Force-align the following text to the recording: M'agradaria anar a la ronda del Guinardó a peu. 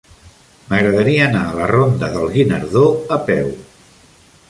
M'agradaria 0.71 1.27
anar 1.27 1.43
a 1.51 1.53
la 1.59 1.69
ronda 1.73 2.11
del 2.17 2.27
Guinardó 2.39 2.87
a 3.19 3.23
peu. 3.33 3.57